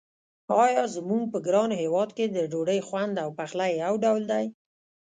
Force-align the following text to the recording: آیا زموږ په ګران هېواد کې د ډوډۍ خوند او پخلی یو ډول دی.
آیا 0.63 0.83
زموږ 0.95 1.23
په 1.33 1.39
ګران 1.47 1.69
هېواد 1.81 2.09
کې 2.17 2.25
د 2.29 2.37
ډوډۍ 2.51 2.79
خوند 2.87 3.15
او 3.23 3.29
پخلی 3.39 3.69
یو 3.83 3.93
ډول 4.03 4.21
دی. 4.31 4.45